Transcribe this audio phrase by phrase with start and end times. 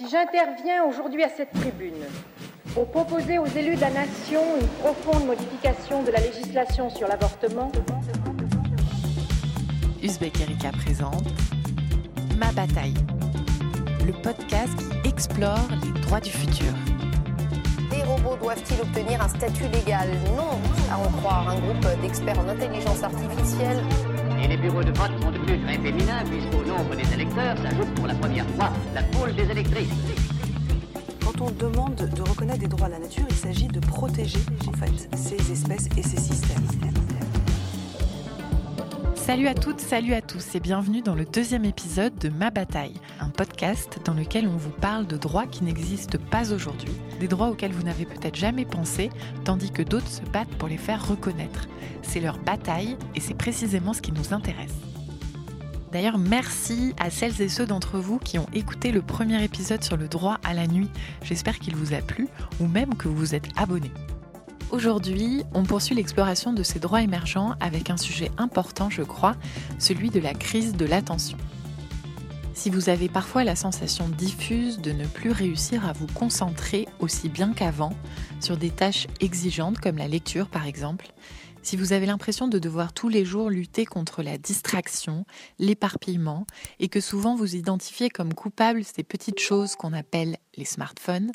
[0.00, 2.06] Si j'interviens aujourd'hui à cette tribune
[2.72, 7.70] pour proposer aux élus de la nation une profonde modification de la législation sur l'avortement,
[10.02, 11.26] Uzbek Erika présente
[12.38, 12.94] Ma bataille,
[14.06, 16.72] le podcast qui explore les droits du futur.
[17.92, 20.08] Les robots doivent-ils obtenir un statut légal?
[20.34, 20.58] Non,
[20.90, 23.84] à en croire un groupe d'experts en intelligence artificielle.
[24.42, 28.06] Et les bureaux de vote sont devenus très féminins puisqu'au nombre des électeurs s'ajoute pour
[28.06, 29.88] la première fois la poule des électrices.
[31.24, 34.72] Quand on demande de reconnaître des droits à la nature, il s'agit de protéger en
[34.72, 36.99] fait ces espèces et ces systèmes.
[39.30, 42.96] Salut à toutes, salut à tous et bienvenue dans le deuxième épisode de Ma bataille,
[43.20, 46.90] un podcast dans lequel on vous parle de droits qui n'existent pas aujourd'hui,
[47.20, 49.08] des droits auxquels vous n'avez peut-être jamais pensé,
[49.44, 51.68] tandis que d'autres se battent pour les faire reconnaître.
[52.02, 54.74] C'est leur bataille et c'est précisément ce qui nous intéresse.
[55.92, 59.96] D'ailleurs, merci à celles et ceux d'entre vous qui ont écouté le premier épisode sur
[59.96, 60.90] le droit à la nuit.
[61.22, 62.26] J'espère qu'il vous a plu
[62.58, 63.92] ou même que vous vous êtes abonné.
[64.70, 69.34] Aujourd'hui, on poursuit l'exploration de ces droits émergents avec un sujet important, je crois,
[69.80, 71.36] celui de la crise de l'attention.
[72.54, 77.28] Si vous avez parfois la sensation diffuse de ne plus réussir à vous concentrer aussi
[77.28, 77.94] bien qu'avant
[78.38, 81.08] sur des tâches exigeantes comme la lecture par exemple,
[81.62, 85.24] si vous avez l'impression de devoir tous les jours lutter contre la distraction,
[85.58, 86.46] l'éparpillement,
[86.78, 91.32] et que souvent vous identifiez comme coupable ces petites choses qu'on appelle les smartphones,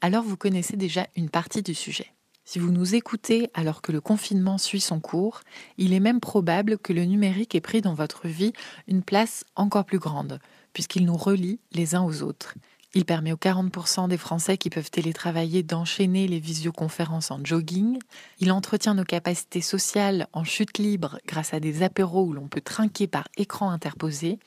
[0.00, 2.12] alors vous connaissez déjà une partie du sujet.
[2.50, 5.42] Si vous nous écoutez alors que le confinement suit son cours,
[5.76, 8.54] il est même probable que le numérique ait pris dans votre vie
[8.86, 10.40] une place encore plus grande,
[10.72, 12.54] puisqu'il nous relie les uns aux autres.
[12.94, 17.98] Il permet aux 40% des Français qui peuvent télétravailler d'enchaîner les visioconférences en jogging.
[18.38, 22.62] Il entretient nos capacités sociales en chute libre grâce à des apéros où l'on peut
[22.62, 24.38] trinquer par écran interposé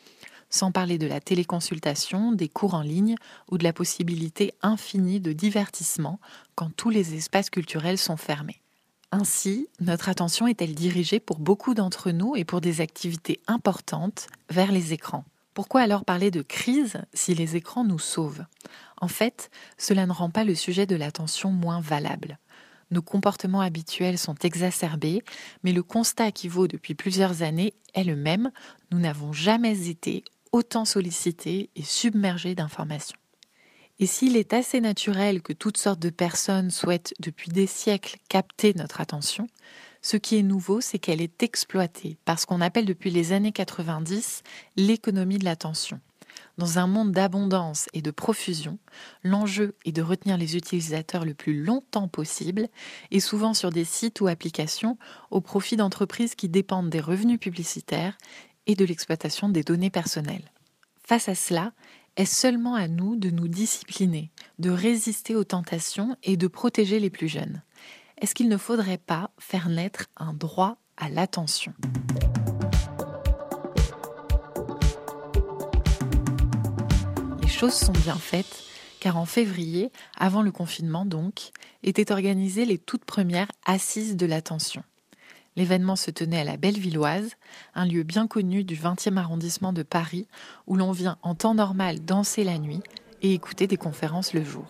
[0.51, 3.15] sans parler de la téléconsultation, des cours en ligne
[3.49, 6.19] ou de la possibilité infinie de divertissement
[6.53, 8.61] quand tous les espaces culturels sont fermés.
[9.11, 14.71] Ainsi, notre attention est-elle dirigée pour beaucoup d'entre nous et pour des activités importantes vers
[14.71, 15.25] les écrans.
[15.53, 18.45] Pourquoi alors parler de crise si les écrans nous sauvent?
[19.01, 22.37] En fait, cela ne rend pas le sujet de l'attention moins valable.
[22.89, 25.23] Nos comportements habituels sont exacerbés,
[25.63, 28.51] mais le constat qui vaut depuis plusieurs années est le même.
[28.91, 33.17] Nous n'avons jamais été autant sollicité et submergé d'informations.
[33.99, 38.73] Et s'il est assez naturel que toutes sortes de personnes souhaitent depuis des siècles capter
[38.73, 39.47] notre attention,
[40.01, 43.51] ce qui est nouveau, c'est qu'elle est exploitée par ce qu'on appelle depuis les années
[43.51, 44.41] 90
[44.75, 45.99] l'économie de l'attention.
[46.57, 48.77] Dans un monde d'abondance et de profusion,
[49.23, 52.67] l'enjeu est de retenir les utilisateurs le plus longtemps possible
[53.09, 54.97] et souvent sur des sites ou applications
[55.29, 58.17] au profit d'entreprises qui dépendent des revenus publicitaires
[58.67, 60.51] et de l'exploitation des données personnelles.
[61.03, 61.73] Face à cela,
[62.17, 67.09] est seulement à nous de nous discipliner, de résister aux tentations et de protéger les
[67.09, 67.63] plus jeunes?
[68.19, 71.73] Est-ce qu'il ne faudrait pas faire naître un droit à l'attention?
[77.41, 78.63] Les choses sont bien faites,
[78.99, 81.51] car en février, avant le confinement donc,
[81.83, 84.83] étaient organisées les toutes premières assises de l'attention.
[85.57, 87.35] L'événement se tenait à la Bellevilloise,
[87.75, 90.27] un lieu bien connu du 20e arrondissement de Paris,
[90.65, 92.81] où l'on vient en temps normal danser la nuit
[93.21, 94.65] et écouter des conférences le jour.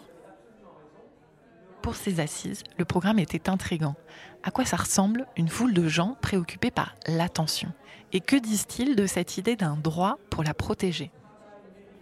[1.83, 3.95] Pour ces assises, le programme était intrigant.
[4.43, 7.71] À quoi ça ressemble une foule de gens préoccupés par l'attention?
[8.13, 11.11] Et que disent-ils de cette idée d'un droit pour la protéger?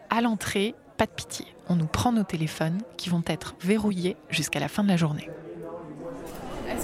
[0.09, 4.59] À l'entrée, pas de pitié, on nous prend nos téléphones qui vont être verrouillés jusqu'à
[4.59, 5.29] la fin de la journée.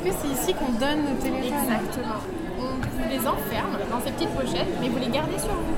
[0.05, 2.21] Que c'est ici qu'on donne nos téléphones Exactement.
[2.59, 5.73] On vous les enferme dans ces petites pochettes, mais vous les gardez sur vous.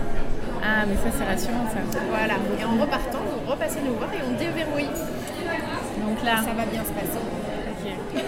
[0.61, 1.79] Ah, mais ça, c'est rassurant, ça.
[2.09, 2.33] Voilà.
[2.59, 4.91] Et en repartant, vous repassez nous voir et on déverrouille.
[4.91, 7.23] Donc là, Ça va bien se passer.
[7.71, 8.23] ok.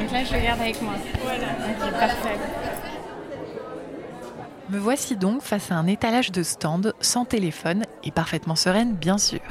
[0.00, 0.94] Donc là, je le garde avec moi.
[1.22, 1.46] Voilà.
[1.62, 2.38] Ok, parfait.
[4.70, 9.18] Me voici donc face à un étalage de stand sans téléphone et parfaitement sereine, bien
[9.18, 9.42] sûr.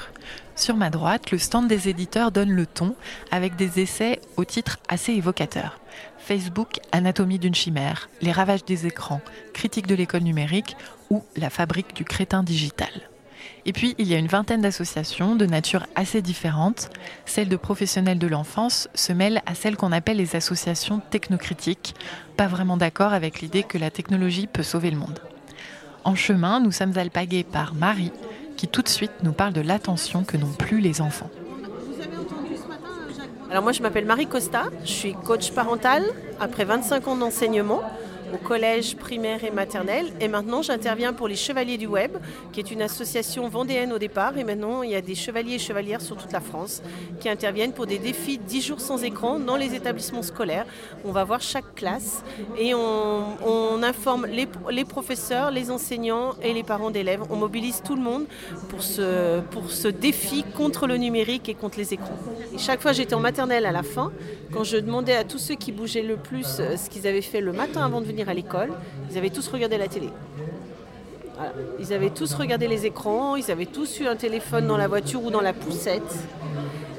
[0.55, 2.95] Sur ma droite, le stand des éditeurs donne le ton
[3.29, 5.79] avec des essais au titre assez évocateur.
[6.17, 9.21] Facebook, Anatomie d'une chimère, Les ravages des écrans,
[9.53, 10.75] Critique de l'école numérique
[11.11, 13.12] ou La fabrique du crétin digital.
[13.65, 16.89] Et puis, il y a une vingtaine d'associations de nature assez différentes.
[17.25, 21.95] Celles de professionnels de l'enfance se mêlent à celles qu'on appelle les associations technocritiques,
[22.35, 25.19] pas vraiment d'accord avec l'idée que la technologie peut sauver le monde.
[26.03, 28.11] En chemin, nous sommes alpagués par Marie,
[28.57, 31.29] qui tout de suite nous parle de l'attention que n'ont plus les enfants.
[33.49, 36.03] Alors moi je m'appelle Marie Costa, je suis coach parental
[36.39, 37.83] après 25 ans d'enseignement.
[38.33, 40.07] Au collège primaire et maternelle.
[40.19, 42.17] Et maintenant, j'interviens pour les Chevaliers du Web,
[42.51, 44.37] qui est une association vendéenne au départ.
[44.37, 46.81] Et maintenant, il y a des chevaliers et chevalières sur toute la France
[47.19, 50.65] qui interviennent pour des défis 10 jours sans écran dans les établissements scolaires.
[51.05, 52.23] On va voir chaque classe
[52.57, 57.21] et on, informe les, professeurs, les enseignants et les parents d'élèves.
[57.29, 58.25] On mobilise tout le monde
[58.69, 62.17] pour ce, pour ce défi contre le numérique et contre les écrans.
[62.57, 64.11] Chaque fois, j'étais en maternelle à la fin,
[64.53, 67.41] quand je demandais à tous ceux qui bougeaient le plus euh, ce qu'ils avaient fait
[67.41, 68.71] le matin avant de venir à l'école,
[69.11, 70.09] ils avaient tous regardé la télé.
[71.79, 75.23] Ils avaient tous regardé les écrans, ils avaient tous eu un téléphone dans la voiture
[75.23, 76.01] ou dans la poussette.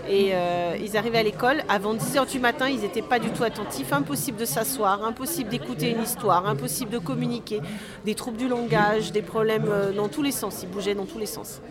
[0.08, 3.42] Et euh, ils arrivaient à l'école, avant 10h du matin, ils n'étaient pas du tout
[3.42, 3.92] attentifs.
[3.92, 7.60] Impossible de s'asseoir, impossible d'écouter une histoire, impossible de communiquer.
[8.04, 10.62] Des troubles du langage, des problèmes euh, dans tous les sens.
[10.62, 11.62] Ils bougeaient dans tous les sens.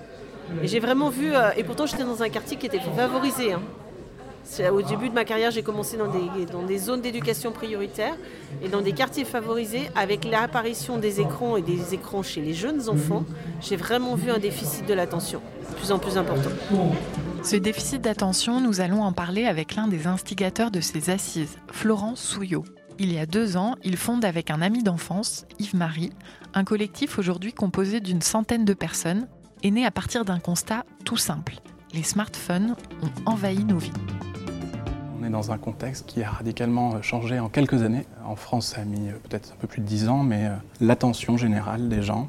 [0.64, 3.54] Et j'ai vraiment vu, et pourtant j'étais dans un quartier qui était favorisé.
[3.54, 3.62] Hein.
[4.72, 8.16] Au début de ma carrière, j'ai commencé dans des, zones d'éducation prioritaire
[8.62, 9.90] et dans des quartiers favorisés.
[9.96, 13.24] Avec l'apparition des écrans et des écrans chez les jeunes enfants,
[13.62, 16.50] j'ai vraiment vu un déficit de l'attention de plus en plus important.
[17.44, 22.16] Ce déficit d'attention, nous allons en parler avec l'un des instigateurs de ces assises, Florent
[22.16, 22.64] Souillot.
[23.00, 26.12] Il y a deux ans, il fonde avec un ami d'enfance, Yves-Marie,
[26.54, 29.28] un collectif aujourd'hui composé d'une centaine de personnes
[29.64, 31.56] et né à partir d'un constat tout simple.
[31.94, 33.92] Les smartphones ont envahi nos vies.
[35.24, 38.06] On est dans un contexte qui a radicalement changé en quelques années.
[38.26, 40.56] En France, ça a mis euh, peut-être un peu plus de dix ans, mais euh,
[40.82, 42.28] l'attention générale des gens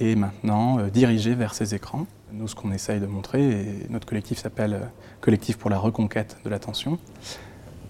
[0.00, 2.06] est maintenant euh, dirigée vers ces écrans.
[2.32, 4.80] Nous, ce qu'on essaye de montrer, et notre collectif s'appelle
[5.20, 6.98] Collectif pour la reconquête de l'attention,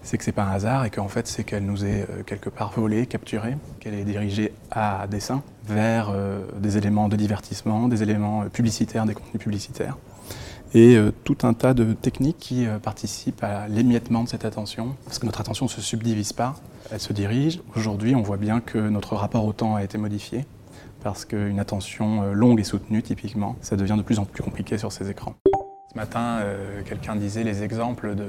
[0.03, 2.71] c'est que c'est pas un hasard et qu'en fait, c'est qu'elle nous est quelque part
[2.71, 6.13] volée, capturée, qu'elle est dirigée à dessein vers
[6.57, 9.95] des éléments de divertissement, des éléments publicitaires, des contenus publicitaires
[10.73, 14.95] et euh, tout un tas de techniques qui euh, participent à l'émiettement de cette attention,
[15.05, 16.55] parce que notre attention ne se subdivise pas,
[16.91, 17.61] elle se dirige.
[17.75, 20.45] Aujourd'hui, on voit bien que notre rapport au temps a été modifié,
[21.03, 24.77] parce qu'une attention euh, longue et soutenue, typiquement, ça devient de plus en plus compliqué
[24.77, 25.35] sur ces écrans.
[25.91, 26.39] Ce matin,
[26.85, 28.23] quelqu'un disait les exemples de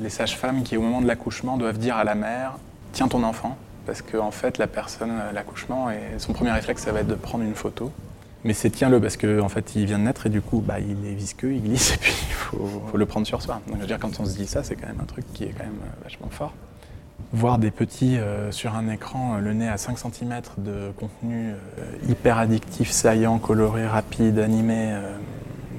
[0.00, 2.54] les sages-femmes qui, au moment de l'accouchement, doivent dire à la mère
[2.92, 7.00] Tiens ton enfant, parce qu'en en fait, la personne, l'accouchement, son premier réflexe, ça va
[7.00, 7.92] être de prendre une photo
[8.44, 10.78] mais c'est tiens-le parce qu'en en fait il vient de naître et du coup bah,
[10.78, 13.60] il est visqueux, il glisse et puis il faut, le prendre sur soi.
[13.66, 15.44] Donc je veux dire quand on se dit ça c'est quand même un truc qui
[15.44, 16.52] est quand même euh, vachement fort.
[17.32, 21.54] Voir des petits euh, sur un écran, euh, le nez à 5 cm de contenu
[22.08, 24.96] hyper addictif, saillant, coloré, rapide, animé,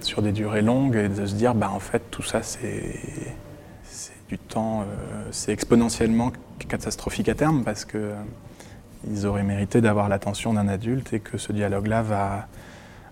[0.01, 2.99] sur des durées longues, et de se dire bah en fait tout ça c'est
[4.27, 4.85] du temps,
[5.31, 6.31] c'est exponentiellement
[6.67, 8.13] catastrophique à terme parce que
[9.09, 12.47] ils auraient mérité d'avoir l'attention d'un adulte et que ce dialogue-là va,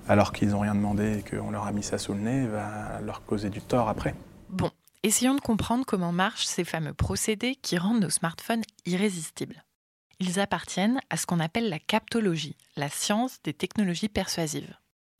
[0.07, 2.99] alors qu'ils n'ont rien demandé et qu'on leur a mis ça sous le nez, va
[3.01, 4.15] leur causer du tort après.
[4.49, 4.71] Bon,
[5.03, 9.63] essayons de comprendre comment marchent ces fameux procédés qui rendent nos smartphones irrésistibles.
[10.19, 14.75] Ils appartiennent à ce qu'on appelle la captologie, la science des technologies persuasives.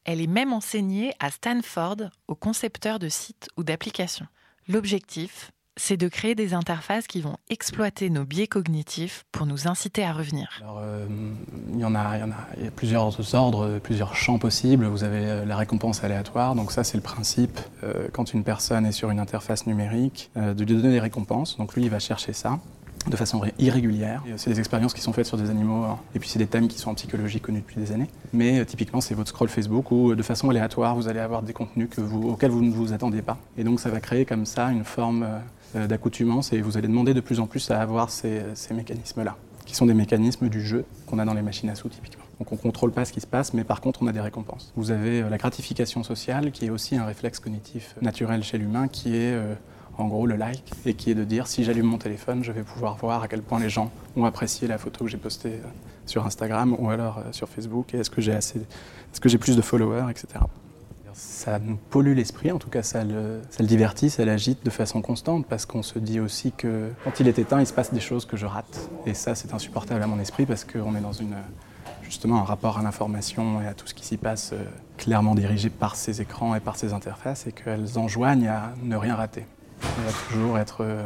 [0.06, 4.28] Elle est même enseignée à Stanford aux concepteurs de sites ou d'applications.
[4.68, 10.04] L'objectif, c'est de créer des interfaces qui vont exploiter nos biais cognitifs pour nous inciter
[10.04, 10.60] à revenir.
[10.62, 11.06] Alors, euh,
[11.74, 14.86] il, y en a, il, y en a, plusieurs ordres, plusieurs champs possibles.
[14.86, 18.86] Vous avez euh, la récompense aléatoire, donc ça c'est le principe euh, quand une personne
[18.86, 21.58] est sur une interface numérique, de lui donner des récompenses.
[21.58, 22.60] Donc lui il va chercher ça
[23.10, 24.24] de façon irrégulière.
[24.38, 26.00] C'est des expériences qui sont faites sur des animaux, hein.
[26.16, 28.08] et puis c'est des thèmes qui sont en psychologie connus depuis des années.
[28.31, 31.90] Mais typiquement, c'est votre scroll Facebook où, de façon aléatoire, vous allez avoir des contenus
[31.98, 33.38] vous, auxquels vous ne vous attendiez pas.
[33.58, 35.28] Et donc, ça va créer comme ça une forme
[35.75, 39.85] d'accoutumance et vous allez demander de plus en plus à avoir ces, mécanismes-là, qui sont
[39.85, 42.23] des mécanismes du jeu qu'on a dans les machines à sous typiquement.
[42.39, 44.19] Donc on ne contrôle pas ce qui se passe, mais par contre on a des
[44.19, 44.73] récompenses.
[44.75, 48.87] Vous avez euh, la gratification sociale, qui est aussi un réflexe cognitif naturel chez l'humain,
[48.87, 49.53] qui est euh,
[49.97, 52.63] en gros le like, et qui est de dire si j'allume mon téléphone, je vais
[52.63, 55.59] pouvoir voir à quel point les gens ont apprécié la photo que j'ai postée
[56.06, 59.56] sur Instagram ou alors sur Facebook, et est-ce que j'ai assez, est-ce que j'ai plus
[59.56, 60.39] de followers, etc
[61.14, 65.46] ça nous pollue l'esprit, en tout cas ça le, divertit, ça l'agite de façon constante
[65.48, 68.26] parce qu'on se dit aussi que quand il est éteint, il se passe des choses
[68.26, 68.90] que je rate.
[69.06, 71.12] Et ça, c'est insupportable à mon esprit parce qu'on est dans
[72.02, 74.64] justement un rapport à l'information et à tout ce qui s'y passe euh,
[74.98, 79.16] clairement dirigé par ces écrans et par ces interfaces et qu'elles enjoignent à ne rien
[79.16, 79.46] rater.
[79.82, 81.04] à toujours être euh,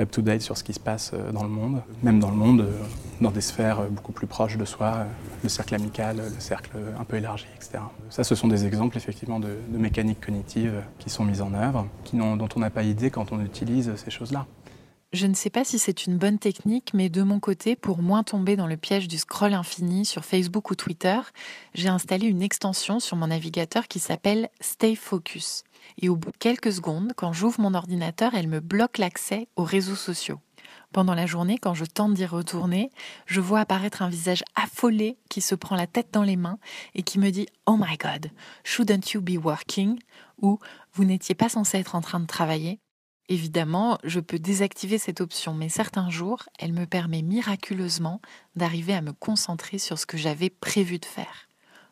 [0.00, 2.82] up-to-date sur ce qui se passe euh, dans le monde, même dans le monde, euh,
[3.20, 5.06] dans des sphères euh, beaucoup plus proches de soi,
[5.42, 7.78] le cercle amical, le cercle un peu élargi, etc.
[8.10, 12.48] Ça, ce sont des exemples effectivement de, mécaniques cognitives qui sont mises en œuvre, dont
[12.54, 14.46] on n'a pas idée quand on utilise ces choses-là.
[15.12, 18.22] Je ne sais pas si c'est une bonne technique, mais de mon côté, pour moins
[18.22, 21.18] tomber dans le piège du scroll infini sur Facebook ou Twitter,
[21.74, 25.64] j'ai installé une extension sur mon navigateur qui s'appelle Stay Focus
[25.98, 29.64] et au bout de quelques secondes, quand j'ouvre mon ordinateur, elle me bloque l'accès aux
[29.64, 30.40] réseaux sociaux.
[30.92, 32.90] Pendant la journée, quand je tente d'y retourner,
[33.26, 36.58] je vois apparaître un visage affolé qui se prend la tête dans les mains
[36.94, 38.30] et qui me dit Oh my God,
[38.62, 39.98] shouldn't you be working?
[40.40, 40.58] ou
[40.92, 42.78] Vous n'étiez pas censé être en train de travailler
[43.28, 48.20] Évidemment, je peux désactiver cette option, mais certains jours, elle me permet miraculeusement
[48.56, 51.48] d'arriver à me concentrer sur ce que j'avais prévu de faire.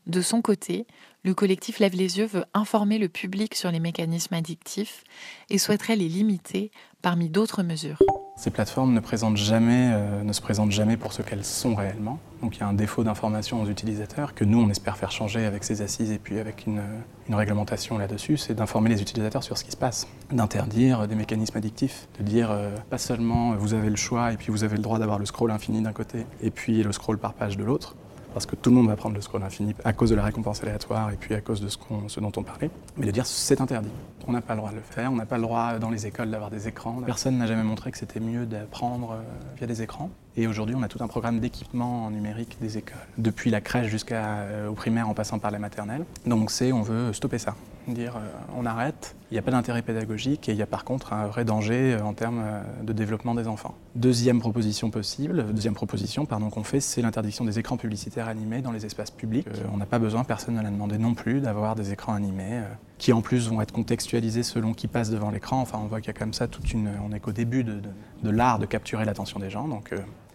[0.06, 0.87] De son côté,
[1.23, 5.05] le collectif Lève les yeux veut informer le public sur les mécanismes addictifs
[5.50, 6.71] et souhaiterait les limiter
[7.03, 7.99] parmi d'autres mesures.
[8.37, 12.19] Ces plateformes ne, présentent jamais, euh, ne se présentent jamais pour ce qu'elles sont réellement.
[12.41, 15.45] Donc il y a un défaut d'information aux utilisateurs que nous, on espère faire changer
[15.45, 16.81] avec ces assises et puis avec une,
[17.31, 22.09] réglementation là-dessus, c'est d'informer les utilisateurs sur ce qui se passe, d'interdire des mécanismes addictifs,
[22.19, 24.99] de dire euh, pas seulement vous avez le choix et puis vous avez le droit
[24.99, 27.95] d'avoir le scroll infini d'un côté et puis le scroll par page de l'autre,
[28.33, 30.63] parce que tout le monde va prendre le scroll infini à cause de la récompense
[30.63, 33.91] aléatoire et puis à cause de ce, dont on parlait, mais de dire c'est interdit.
[34.27, 36.07] On n'a pas le droit de le faire, on n'a pas le droit dans les
[36.07, 37.01] écoles d'avoir des écrans.
[37.05, 40.11] Personne n'a jamais montré que c'était mieux d'apprendre euh, via des écrans.
[40.37, 44.15] Et aujourd'hui, on a tout un programme d'équipement numérique des écoles, depuis la crèche jusqu'au
[44.15, 46.05] euh, primaire en passant par la maternelle.
[46.27, 47.57] Donc c'est on veut stopper ça,
[47.90, 48.20] dire euh,
[48.56, 51.26] on arrête, il n'y a pas d'intérêt pédagogique et il y a par contre un
[51.26, 53.75] vrai danger euh, en termes euh, de développement des enfants.
[53.94, 58.73] Deuxième proposition possible, deuxième proposition pardon qu'on fait, c'est l'interdiction des écrans publicitaires animés dans
[58.73, 59.47] les espaces publics.
[59.73, 62.62] on n'a pas besoin, personne ne l'a demandé non plus, d'avoir des écrans animés
[62.99, 65.61] qui en plus vont être contextualisés selon qui passe devant l'écran.
[65.61, 67.80] Enfin, on voit qu'il y a comme ça toute une, on est qu'au début de,
[68.23, 69.66] l'art de capturer l'attention des gens.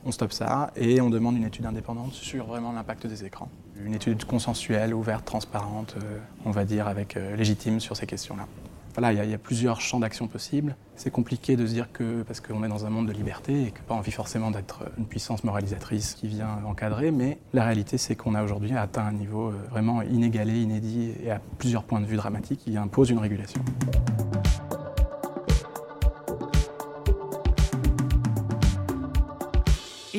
[0.05, 3.49] On stoppe ça et on demande une étude indépendante sur vraiment l'impact des écrans.
[3.83, 8.47] Une étude consensuelle, ouverte, transparente, euh, on va dire, avec euh, légitime sur ces questions-là.
[8.93, 10.77] Voilà, il y, a plusieurs champs d'action possibles.
[10.95, 13.71] C'est compliqué de se dire que, parce qu'on est dans un monde de liberté et
[13.71, 18.15] que pas envie forcément d'être une puissance moralisatrice qui vient encadrer, mais la réalité c'est
[18.15, 22.05] qu'on a aujourd'hui atteint un niveau euh, vraiment inégalé, inédit et à plusieurs points de
[22.05, 23.61] vue dramatiques qui impose une régulation.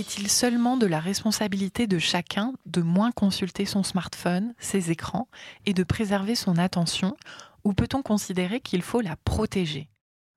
[0.07, 5.27] Est-il seulement de la responsabilité de chacun de moins consulter son smartphone, ses écrans,
[5.65, 7.17] et de préserver son attention,
[7.65, 9.91] ou peut-on considérer qu'il faut la protéger?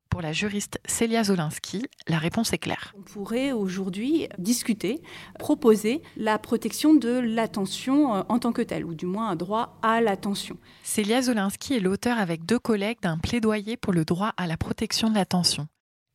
[0.09, 2.95] Pour la juriste Célia Zolinski, la réponse est claire.
[2.97, 5.03] On pourrait aujourd'hui discuter,
[5.38, 9.77] proposer la protection de l'attention euh, en tant que telle, ou du moins un droit
[9.83, 10.57] à l'attention.
[10.81, 15.11] Célia Zolinski est l'auteur avec deux collègues d'un plaidoyer pour le droit à la protection
[15.11, 15.67] de l'attention.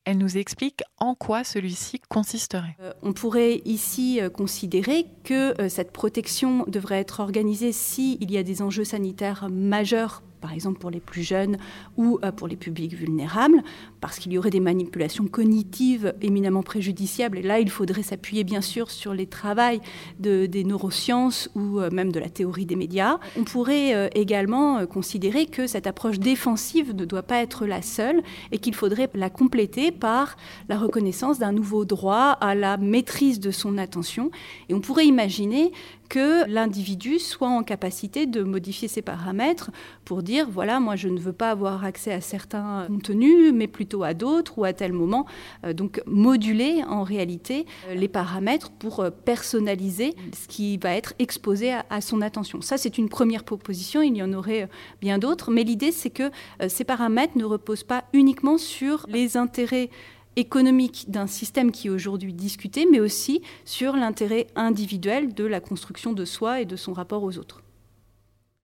[0.04, 2.76] Elle nous explique en quoi celui-ci consisterait.
[2.80, 8.36] Euh, on pourrait ici euh, considérer que euh, cette protection devrait être organisée s'il y
[8.36, 11.56] a des enjeux sanitaires majeurs par exemple pour les plus jeunes
[11.96, 13.62] ou euh, pour les publics vulnérables,
[14.02, 17.38] parce qu'il y aurait des manipulations cognitives éminemment préjudiciables.
[17.38, 19.80] Et là, il faudrait s'appuyer bien sûr sur les travaux
[20.18, 23.18] de, des neurosciences ou euh, même de la théorie des médias.
[23.38, 28.20] On pourrait euh, également considérer que cette approche défensive ne doit pas être la seule
[28.52, 30.36] et qu'il faudrait la compléter par
[30.68, 34.30] la reconnaissance d'un nouveau droit à la maîtrise de son attention.
[34.68, 35.72] Et on pourrait imaginer
[36.08, 39.70] que l'individu soit en capacité de modifier ses paramètres
[40.04, 44.02] pour dire, voilà, moi je ne veux pas avoir accès à certains contenus, mais plutôt
[44.02, 45.26] à d'autres ou à tel moment.
[45.64, 51.14] Euh, donc moduler en réalité euh, les paramètres pour euh, personnaliser ce qui va être
[51.18, 52.60] exposé à, à son attention.
[52.60, 54.68] Ça, c'est une première proposition, il y en aurait
[55.00, 56.30] bien d'autres, mais l'idée c'est que
[56.68, 59.90] ces paramètres ne reposent pas uniquement sur les intérêts
[60.36, 66.12] économique d'un système qui est aujourd'hui discuté, mais aussi sur l'intérêt individuel de la construction
[66.12, 67.62] de soi et de son rapport aux autres.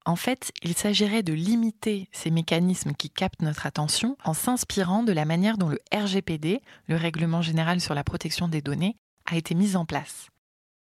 [0.07, 5.13] En fait, il s'agirait de limiter ces mécanismes qui captent notre attention en s'inspirant de
[5.13, 8.97] la manière dont le RGPD, le Règlement général sur la protection des données,
[9.27, 10.29] a été mis en place.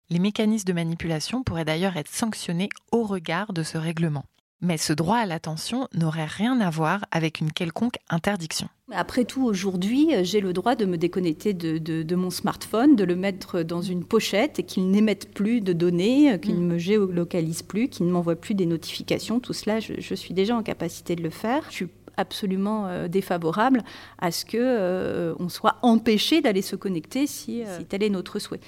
[0.09, 4.25] Les mécanismes de manipulation pourraient d'ailleurs être sanctionnés au regard de ce règlement.
[4.61, 8.69] Mais ce droit à l'attention n'aurait rien à voir avec une quelconque interdiction.
[8.91, 13.63] Après tout, aujourd'hui, j'ai le droit de me déconnecter de, mon smartphone, de le mettre
[13.63, 18.07] dans une pochette et qu'il n'émette plus de données, qu'il ne me géolocalise plus, qu'il
[18.07, 19.39] ne m'envoie plus des notifications.
[19.41, 21.65] Tout cela, je, suis déjà en capacité de le faire.
[21.69, 23.85] Je suis absolument euh, défavorable
[24.19, 28.11] à ce que euh, on soit empêché d'aller se connecter si, euh, si tel est
[28.11, 28.61] notre souhait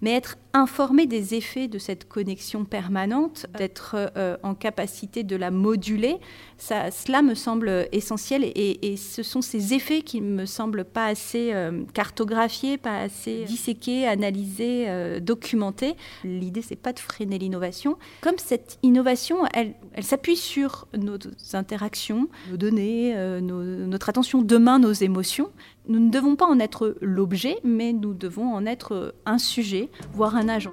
[0.00, 5.50] mais être informé des effets de cette connexion permanente, d'être euh, en capacité de la
[5.50, 6.16] moduler,
[6.58, 11.52] ça, cela me semble essentiel et, ce sont ces effets qui me semblent pas assez
[11.52, 15.94] euh, cartographiés, pas assez disséqués, analysés, euh, documentés.
[16.24, 21.18] L'idée c'est pas de freiner l'innovation, comme cette innovation, elle, elle s'appuie sur nos
[21.52, 25.50] interactions, nos données, notre attention demain, nos émotions.
[25.88, 30.34] Nous ne devons pas en être l'objet, mais nous devons en être un sujet, voire
[30.34, 30.72] un agent.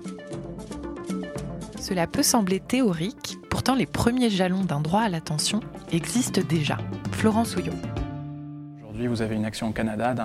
[1.80, 5.60] Cela peut sembler théorique, pourtant les premiers jalons d'un droit à l'attention
[5.92, 6.78] existent déjà.
[7.12, 7.74] Florence Houillon.
[8.82, 10.16] Aujourd'hui, vous avez une action au Canada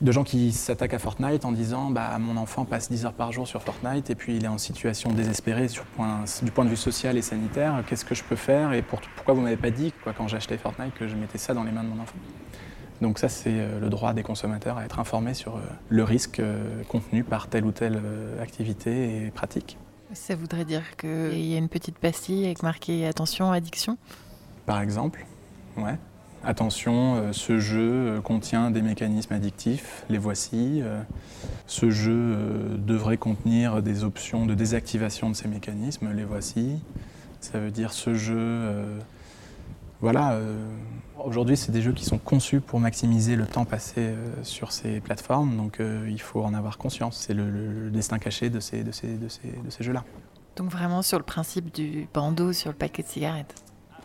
[0.00, 3.32] de gens qui s'attaquent à Fortnite en disant bah, mon enfant passe 10 heures par
[3.32, 6.70] jour sur Fortnite et puis il est en situation désespérée sur point, du point de
[6.70, 9.92] vue social et sanitaire, qu'est-ce que je peux faire et pourquoi vous m'avez pas dit
[10.04, 12.16] quoi, quand j'achetais Fortnite que je mettais ça dans les mains de mon enfant?
[13.00, 16.40] Donc ça, c'est euh, le droit des consommateurs à être informés sur euh, le risque
[16.40, 18.00] euh, contenu par telle ou telle
[18.40, 19.76] activité et pratique.
[20.14, 23.98] Ça voudrait dire qu'il y a une petite pastille avec marqué attention, addiction?
[24.66, 25.26] Par exemple,
[25.76, 25.96] ouais.
[26.44, 30.82] Attention, ce jeu contient des mécanismes addictifs, les voici.
[31.66, 36.80] Ce jeu devrait contenir des options de désactivation de ces mécanismes, les voici.
[37.40, 38.62] Ça veut dire ce jeu,
[40.00, 40.38] voilà,
[41.24, 45.00] Aujourd'hui, c'est des jeux qui sont conçus pour maximiser le temps passé euh, sur ces
[45.00, 47.18] plateformes, donc euh, il faut en avoir conscience.
[47.26, 50.04] C'est le, destin caché de ces, de ces, de ces, de ces jeux-là.
[50.56, 53.54] Donc vraiment sur le principe du bandeau sur le paquet de cigarettes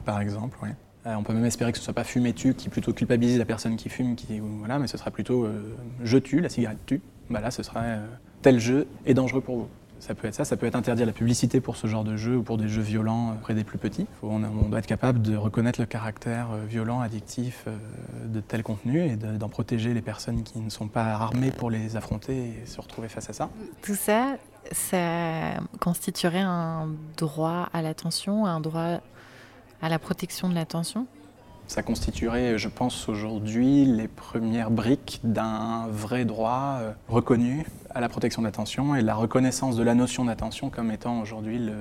[0.05, 0.69] Par exemple, oui.
[1.05, 3.38] Euh, on peut même espérer que ce ne soit pas fumer tu qui plutôt culpabilise
[3.38, 5.47] la personne qui fume, qui, voilà, mais ce sera plutôt
[6.01, 7.01] je tue, la cigarette tue.
[7.29, 8.00] Bah là, ce serait
[8.41, 9.67] tel jeu est dangereux pour vous.
[10.03, 12.36] Ça peut être ça, ça peut être interdire la publicité pour ce genre de jeu
[12.36, 14.05] ou pour des jeux violents euh, auprès des plus petits.
[14.22, 17.77] On, doit être capable de reconnaître le caractère euh, violent, addictif euh,
[18.25, 21.95] de tel contenu et d'en protéger les personnes qui ne sont pas armées pour les
[21.95, 23.50] affronter et se retrouver face à ça.
[23.81, 24.36] Tout ça,
[24.74, 29.00] ça constituerait un droit à l'attention, un droit
[29.81, 31.07] à la protection de l'attention?
[31.67, 38.41] Ça constituerait, je pense, aujourd'hui les premières briques d'un vrai droit reconnu à la protection
[38.41, 41.73] de l'attention et la reconnaissance de la notion d'attention comme étant aujourd'hui le,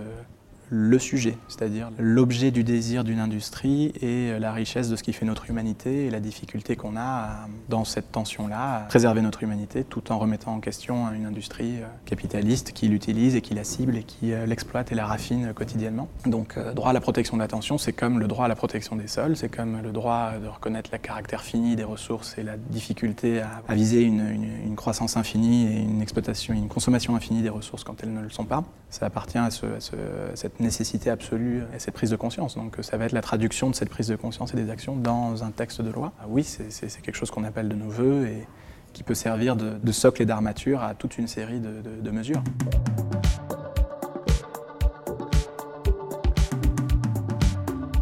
[0.75, 5.27] le sujet, c'est-à-dire l'objet du désir d'une industrie et la richesse de ce qui fait
[5.27, 10.11] notre humanité et la difficulté qu'on a dans cette tension-là à préserver notre humanité tout
[10.11, 14.03] en remettant en question une industrie euh, capitaliste qui l'utilise et qui la cible et
[14.03, 16.09] qui euh, l'exploite et la raffine quotidiennement.
[16.25, 18.97] Donc euh, droit à la protection de l'attention, c'est comme le droit à la protection
[18.97, 22.57] des sols, c'est comme le droit de reconnaître le caractère fini des ressources et la
[22.57, 28.03] difficulté à, viser une, croissance infinie et une exploitation, une consommation infinie des ressources quand
[28.03, 28.65] elles ne le sont pas.
[28.89, 32.57] Ça appartient à, ce, à cette nécessité absolue et cette prise de conscience.
[32.57, 35.45] Donc ça va être la traduction de cette prise de conscience et des actions dans
[35.45, 36.13] un texte de loi.
[36.21, 38.47] Ah oui, c'est quelque chose qu'on appelle de nos voeux et
[38.93, 42.43] qui peut servir de, socle et d'armature à toute une série de, de mesures.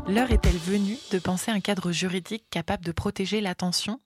[0.09, 4.01] L'heure est-elle venue de penser un cadre juridique capable de protéger l'attention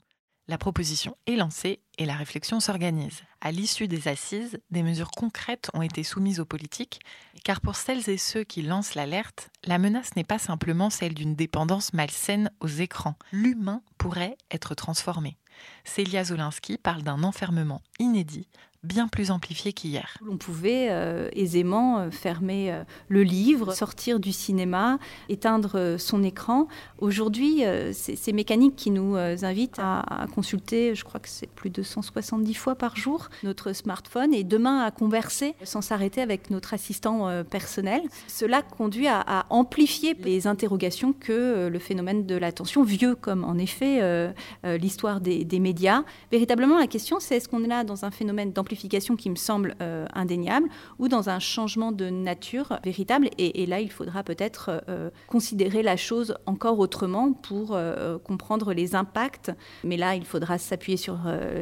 [0.46, 3.22] la proposition est lancée et la réflexion s'organise.
[3.40, 7.00] À l'issue des assises, des mesures concrètes ont été soumises aux politiques,
[7.44, 11.34] car pour celles et ceux qui lancent l'alerte, la menace n'est pas simplement celle d'une
[11.34, 13.16] dépendance malsaine aux écrans.
[13.32, 15.36] L'humain pourrait être transformé.
[15.84, 18.48] Célia Zolinski parle d'un enfermement inédit
[18.84, 20.16] bien plus amplifié qu'hier.
[20.30, 26.68] On pouvait euh, aisément euh, fermer euh, le livre, sortir du cinéma, éteindre son écran.
[26.98, 31.82] Aujourd'hui, c'est ces mécaniques qui nous invitent à, consulter, je crois que c'est plus de
[31.82, 37.42] 170 fois par jour, notre smartphone et demain à converser sans s'arrêter avec notre assistant
[37.44, 38.02] personnel.
[38.28, 44.32] Cela conduit à, amplifier les interrogations que le phénomène de l'attention, vieux comme en effet
[44.64, 46.04] l'histoire des, des médias.
[46.30, 48.73] Véritablement, la question, c'est est-ce qu'on est là dans un phénomène d'amplification
[49.16, 53.30] qui me semble euh, indéniable, ou dans un changement de nature véritable.
[53.38, 58.94] Et, là, il faudra peut-être euh, considérer la chose encore autrement pour euh, comprendre les
[58.94, 59.52] impacts.
[59.82, 61.18] Mais là, il faudra s'appuyer sur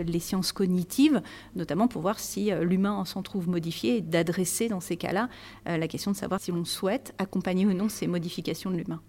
[0.06, 1.22] les sciences cognitives,
[1.54, 5.28] notamment pour voir si l'humain s'en trouve modifié et d'adresser dans ces cas-là
[5.66, 9.00] la question de savoir si on souhaite accompagner ou non ces modifications de l'humain.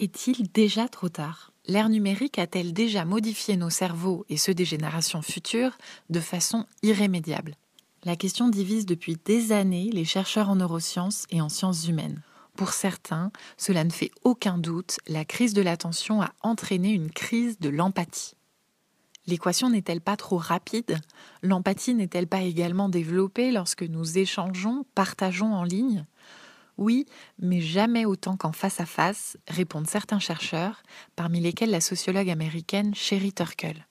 [0.00, 1.52] Est-il déjà trop tard?
[1.66, 5.76] L'ère numérique a-t-elle déjà modifié nos cerveaux et ceux des générations futures
[6.08, 7.54] de façon irrémédiable?
[8.04, 12.22] La question divise depuis des années les chercheurs en neurosciences et en sciences humaines.
[12.56, 17.58] Pour certains, cela ne fait aucun doute, la crise de l'attention a entraîné une crise
[17.58, 18.36] de l'empathie.
[19.26, 20.98] L'équation n'est-elle pas trop rapide?
[21.42, 26.06] L'empathie n'est-elle pas également développée lorsque nous échangeons, partageons en ligne?
[26.78, 27.06] Oui,
[27.38, 30.82] mais jamais autant qu'en face à face, répondent certains chercheurs,
[31.16, 33.86] parmi lesquels la sociologue américaine Sherry Turkle.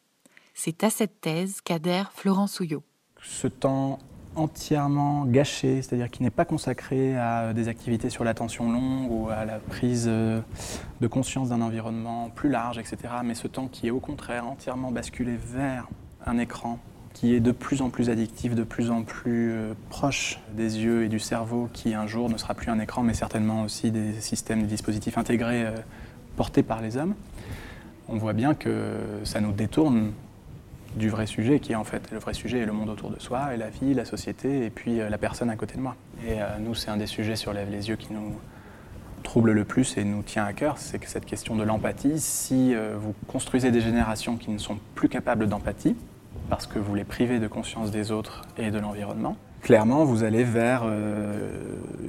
[0.54, 2.84] C'est à cette thèse qu'adhère Florence Houillot.
[3.22, 4.00] Ce temps
[4.36, 9.46] entièrement gâché, c'est-à-dire qui n'est pas consacré à des activités sur l'attention longue ou à
[9.46, 10.42] la prise euh,
[11.02, 14.92] de conscience d'un environnement plus large, etc., mais ce temps qui est au contraire entièrement
[14.92, 15.88] basculé vers
[16.26, 16.80] un écran
[17.20, 21.04] qui est de plus en plus addictif, de plus en plus euh, proche des yeux
[21.04, 24.14] et du cerveau, qui un jour ne sera plus un écran, mais certainement aussi des
[24.22, 25.72] systèmes, des dispositifs intégrés euh,
[26.38, 27.16] portés par les hommes,
[28.08, 30.14] on voit bien que ça nous détourne
[30.96, 33.20] du vrai sujet, qui est en fait le vrai sujet est le monde autour de
[33.20, 35.98] soi, et la vie, la société, et puis euh, la personne à côté de moi.
[36.26, 38.32] Et nous, c'est un des sujets sur Lève les yeux qui nous
[39.24, 42.74] trouble le plus et nous tient à cœur, c'est que cette question de l'empathie, si
[42.74, 45.98] vous construisez des générations qui ne sont plus capables d'empathie,
[46.50, 49.36] parce que vous les privez de conscience des autres et de l'environnement.
[49.62, 51.50] Clairement, vous allez vers euh,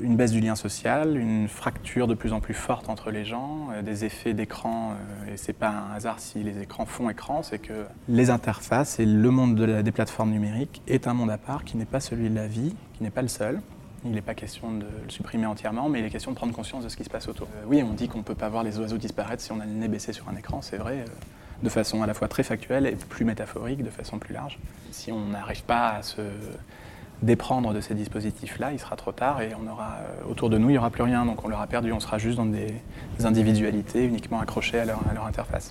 [0.01, 3.69] une baisse du lien social, une fracture de plus en plus forte entre les gens,
[3.73, 7.43] euh, des effets d'écran, euh, et c'est pas un hasard si les écrans font écran,
[7.43, 11.65] c'est que les interfaces et le monde des plateformes numériques est un monde à part
[11.65, 13.61] qui n'est pas celui de la vie, qui n'est pas le seul.
[14.05, 16.85] Il n'est pas question de le supprimer entièrement, mais il est question de prendre conscience
[16.85, 17.49] de ce qui se passe autour.
[17.67, 19.73] oui, on dit qu'on ne peut pas voir les oiseaux disparaître si on a le
[19.73, 21.05] nez baissé sur un écran, c'est vrai
[21.63, 24.59] de façon à la fois très factuelle et plus métaphorique, de façon plus large.
[24.91, 26.23] Si on n'arrive pas à se
[27.23, 30.71] déprendre de ces dispositifs-là, il sera trop tard et on aura, euh, autour de nous,
[30.71, 31.27] il n'y aura plus rien.
[31.27, 32.75] Donc on l'aura perdu, on sera juste dans des,
[33.23, 35.71] individualités uniquement accrochées à leur, à leur interface.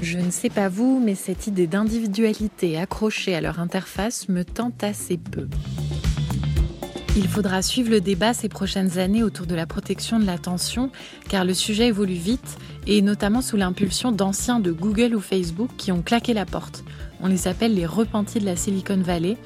[0.00, 4.82] Je ne sais pas vous, mais cette idée d'individualité accrochée à leur interface me tente
[4.82, 5.48] assez peu.
[7.16, 10.90] Il faudra suivre le débat ces prochaines années autour de la protection de l'attention,
[11.30, 15.92] car le sujet évolue vite, et notamment sous l'impulsion d'anciens de Google ou Facebook qui
[15.92, 16.84] ont claqué la porte.
[17.20, 19.36] On les appelle les repentis de la Silicon Valley.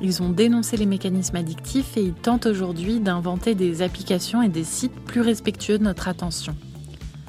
[0.00, 4.64] Ils ont dénoncé les mécanismes addictifs et ils tentent aujourd'hui d'inventer des applications et des
[4.64, 6.54] sites plus respectueux de notre attention.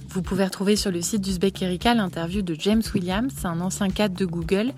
[0.10, 4.16] Vous pouvez retrouver sur le site d'Uzbek Erika l'interview de James Williams, un ancien cadre
[4.16, 4.74] de Google,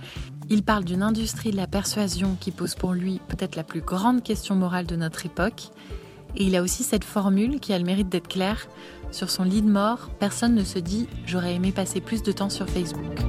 [0.52, 4.24] il parle d'une industrie de la persuasion qui pose pour lui peut-être la plus grande
[4.24, 5.70] question morale de notre époque.
[6.36, 8.68] Et il a aussi cette formule qui a le mérite d'être claire.
[9.12, 12.50] Sur son lit de mort, personne ne se dit j'aurais aimé passer plus de temps
[12.50, 13.20] sur Facebook.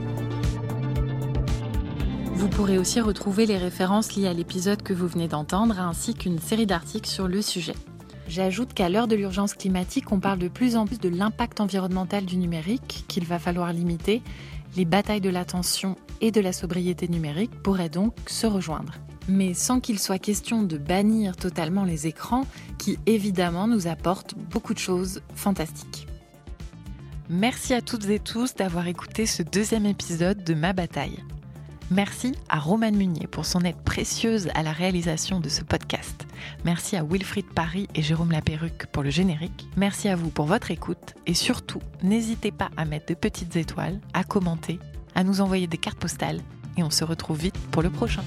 [2.35, 6.39] Vous pourrez aussi retrouver les références liées à l'épisode que vous venez d'entendre, ainsi qu'une
[6.39, 7.75] série d'articles sur le sujet.
[8.29, 12.25] J'ajoute qu'à l'heure de l'urgence climatique, on parle de plus en plus de l'impact environnemental
[12.25, 14.23] du numérique qu'il va falloir limiter
[14.77, 18.93] les batailles de l'attention et de la sobriété numérique pourraient donc se rejoindre.
[19.31, 22.47] Mais sans qu'il soit question de bannir totalement les écrans,
[22.79, 26.09] qui évidemment nous apportent beaucoup de choses fantastiques.
[27.29, 31.23] Merci à toutes et tous d'avoir écouté ce deuxième épisode de Ma Bataille.
[31.93, 36.27] Merci à Romane Munier pour son aide précieuse à la réalisation de ce podcast.
[36.65, 39.69] Merci à Wilfried Paris et Jérôme Laperruque pour le générique.
[39.77, 44.01] Merci à vous pour votre écoute et surtout, n'hésitez pas à mettre de petites étoiles,
[44.13, 44.81] à commenter,
[45.15, 46.41] à nous envoyer des cartes postales
[46.77, 48.23] et on se retrouve vite pour le prochain.